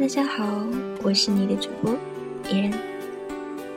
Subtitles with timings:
[0.00, 0.66] 大家好，
[1.02, 1.94] 我是你的主播
[2.48, 2.72] 依然。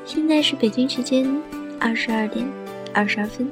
[0.06, 1.30] 现在是北京时间
[1.78, 2.48] 二十二点
[2.94, 3.46] 二十二分。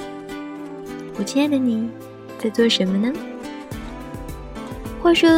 [1.18, 1.89] 我亲爱的你，
[2.39, 3.13] 在做什么呢？
[5.02, 5.29] 话说，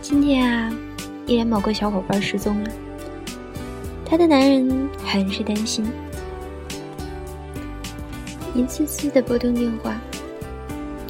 [0.00, 0.72] 今天啊，
[1.26, 2.70] 依然某个小伙伴失踪了，
[4.04, 5.84] 他的男人很是担心，
[8.54, 10.00] 一次次的拨通电话，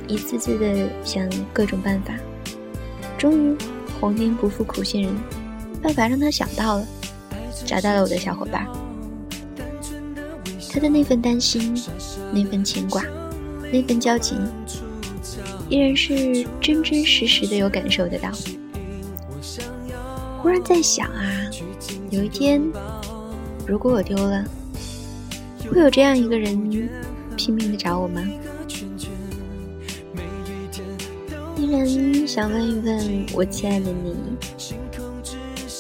[0.07, 2.15] 一次次的想各种办法，
[3.19, 3.55] 终于。
[4.01, 5.15] 皇天不负苦心人，
[5.83, 6.87] 办法让他想到了，
[7.67, 8.67] 找到了我的小伙伴。
[10.71, 11.75] 他的那份担心，
[12.33, 13.03] 那份牵挂，
[13.73, 14.37] 那份焦急，
[15.69, 18.31] 依然是真真实实的有感受得到。
[20.41, 21.27] 忽然在想啊，
[22.11, 22.63] 有一天，
[23.67, 24.45] 如果我丢了，
[25.73, 26.89] 会有这样一个人
[27.37, 28.23] 拼命的找我吗？
[32.27, 34.17] 想问一问我亲爱的你，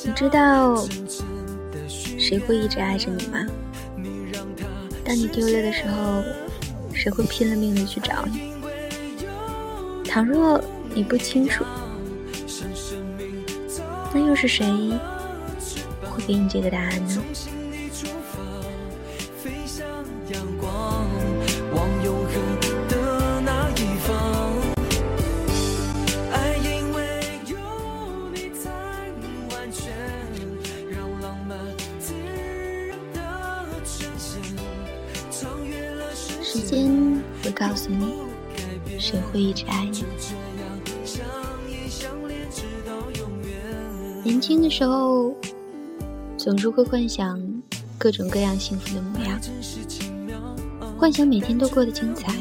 [0.04, 0.86] 你知道
[2.18, 3.46] 谁会一直爱着你吗？
[5.02, 6.22] 当你丢了的时候，
[6.92, 8.52] 谁会拼了命的去找你？
[10.04, 10.62] 倘若
[10.94, 11.64] 你不清楚，
[14.12, 14.66] 那又是谁
[16.02, 17.22] 会给你这个答案呢？
[36.50, 36.90] 时间
[37.44, 38.14] 会告诉你，
[38.98, 40.02] 谁会一直爱你。
[44.24, 45.34] 年轻的时候，
[46.38, 47.38] 总是会幻想
[47.98, 49.38] 各种各样幸福的模样，
[50.96, 52.32] 幻想每天都过得精彩，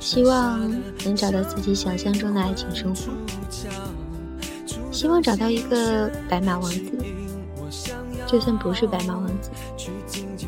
[0.00, 0.68] 希望
[1.04, 3.12] 能找到自己想象中的爱情生活，
[4.90, 6.90] 希望找到一个白马王子，
[8.26, 9.48] 就算不是白马王子，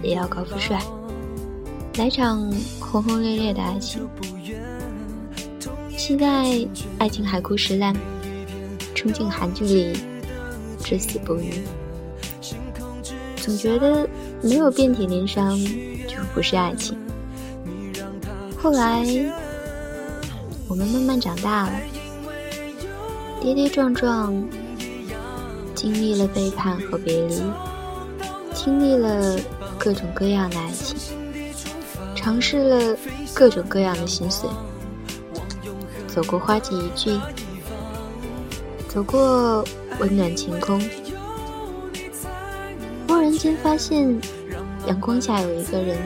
[0.02, 0.82] 也要高富帅。
[1.98, 4.08] 来场轰轰烈烈的爱情，
[5.96, 6.44] 期待
[6.98, 7.94] 爱情海枯石烂，
[8.94, 9.92] 冲进韩剧里
[10.82, 11.62] 至死不渝。
[13.36, 14.08] 总觉得
[14.40, 15.56] 没有遍体鳞伤
[16.08, 16.96] 就不是爱情。
[18.56, 19.04] 后来
[20.68, 21.72] 我们慢慢长大了，
[23.40, 24.34] 跌跌撞撞，
[25.74, 27.42] 经历了背叛和别离，
[28.54, 29.38] 经历了
[29.78, 30.96] 各种各样的爱情。
[32.22, 32.96] 尝试了
[33.34, 34.48] 各种各样的心碎，
[36.06, 37.10] 走过花季一句，
[38.88, 39.64] 走过
[39.98, 40.80] 温暖晴空，
[43.08, 44.16] 忽然间发现
[44.86, 45.98] 阳光下有一个人，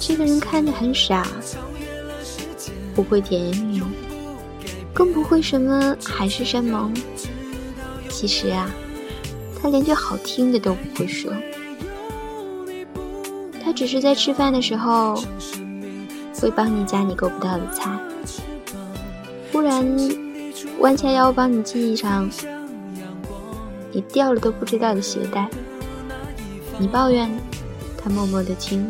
[0.00, 1.24] 这个人看着很傻，
[2.92, 3.82] 不会甜言蜜语，
[4.92, 6.92] 更不会什么海誓山盟。
[8.08, 8.68] 其实啊，
[9.62, 11.32] 他连句好听的都不会说。
[13.66, 15.20] 他只是在吃饭的时候，
[16.40, 17.90] 会帮你夹你够不到的菜，
[19.50, 19.84] 忽然
[20.78, 22.30] 弯下腰帮你系上
[23.90, 25.50] 你掉了都不知道的鞋带。
[26.78, 27.28] 你抱怨，
[27.98, 28.88] 他默默的听。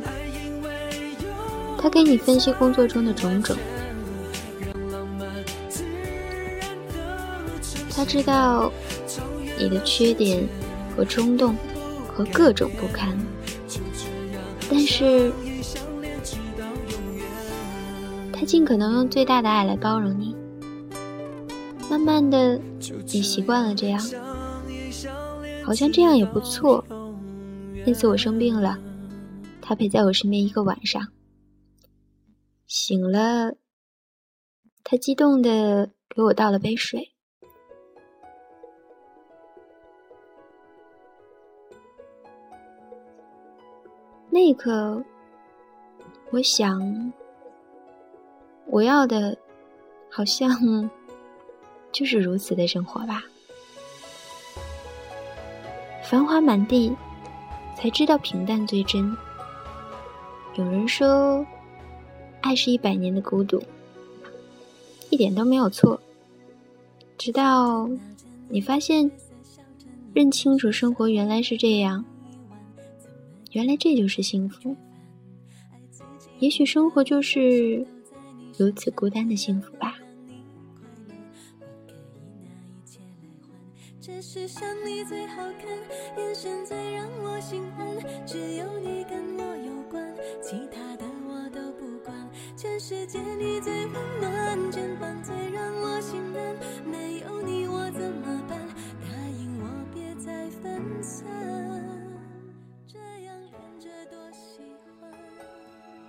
[1.78, 3.56] 他给你分析工作中的种种。
[7.90, 8.70] 他知道
[9.58, 10.46] 你的缺点
[10.94, 11.56] 和冲动
[12.14, 13.18] 和各种不堪。
[14.68, 15.32] 但是，
[18.32, 20.34] 他尽可能用最大的爱来包容你。
[21.88, 22.60] 慢慢的，
[23.06, 24.00] 你习惯了这样，
[25.64, 26.84] 好像这样也不错。
[27.86, 28.76] 那次我生病了，
[29.62, 31.00] 他陪在我身边一个晚上。
[32.66, 33.54] 醒了，
[34.82, 37.12] 他激动的给我倒了杯水。
[44.36, 45.02] 那一刻，
[46.30, 47.10] 我想，
[48.66, 49.34] 我要的，
[50.10, 50.90] 好像
[51.90, 53.24] 就是如此的生活吧。
[56.02, 56.94] 繁华满地，
[57.78, 59.10] 才知道平淡最真。
[60.56, 61.42] 有人说，
[62.42, 63.58] 爱是一百年的孤独，
[65.08, 65.98] 一点都没有错。
[67.16, 67.88] 直到
[68.50, 69.10] 你发现，
[70.12, 72.04] 认清楚生活原来是这样。
[73.56, 74.76] 原来这就是幸福，
[76.40, 77.86] 也许生活就是
[78.58, 79.96] 如此孤单的幸福吧。
[83.98, 92.14] 这世上你最好看，眼神最让我心安，只有你跟我有关，其他的我都不管。
[92.58, 95.15] 全世界你最温暖，肩膀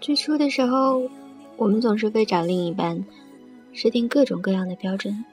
[0.07, 1.11] 最初的时候，
[1.57, 3.03] 我们总是会找另一半
[3.73, 5.25] 设定各种各样的标准，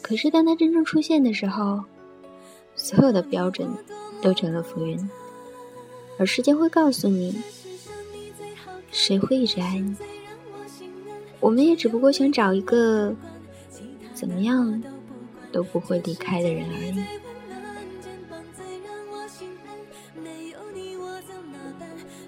[0.00, 1.84] 可是当他真正出现的时候，
[2.76, 3.68] 所有的标准
[4.22, 5.10] 都成了浮云，
[6.18, 7.38] 而时间会告诉你，
[8.90, 9.94] 谁会一直爱你。
[11.38, 13.14] 我们也只不过想找一个
[14.14, 14.82] 怎么样
[15.52, 17.04] 都不会离开的人而已。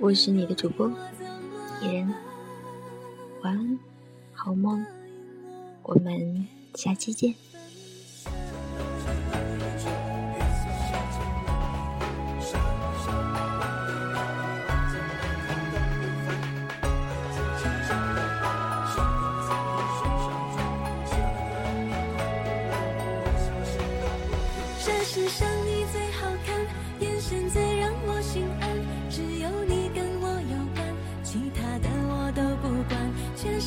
[0.01, 0.89] 我是你的主播
[1.83, 2.15] 伊人，
[3.43, 3.79] 晚安，
[4.33, 4.87] 好梦，
[5.83, 6.47] 我们
[6.77, 7.35] 下期见。
[24.87, 25.29] 这世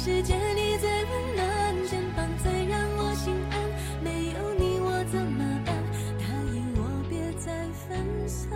[0.03, 3.53] 世界里最温暖，肩膀最让我心安。
[4.03, 5.75] 没有你我怎么办？
[6.17, 6.25] 答
[6.55, 8.49] 应我别再分散，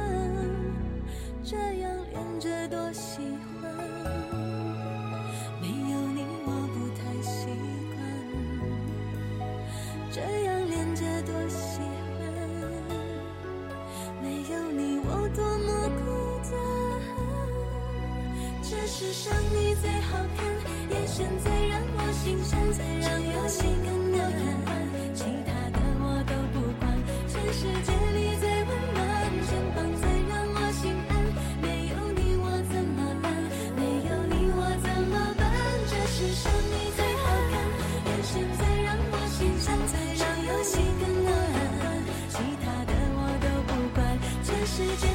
[1.44, 3.20] 这样连着多喜
[3.62, 3.72] 欢。
[5.62, 7.46] 没有你我不太习
[7.94, 8.02] 惯，
[10.12, 12.26] 这样连着多喜欢。
[14.20, 15.70] 没有你我多么
[16.02, 16.04] 孤
[16.50, 16.58] 单，
[18.64, 20.65] 这世上你最好看。
[20.90, 24.18] 眼神最让我心颤，最让有心人暖，
[25.16, 26.86] 其他的我都不管。
[27.28, 29.02] 全世界里最温暖
[29.48, 31.12] 肩膀，最让我心安。
[31.62, 33.26] 没有你我怎么办？
[33.76, 35.44] 没有你我怎么办？
[35.90, 37.54] 这世上你最好看。
[38.06, 41.34] 眼神最让我心颤，最让有心人暖，
[42.30, 44.06] 其他的我都不管。
[44.44, 45.15] 全世界。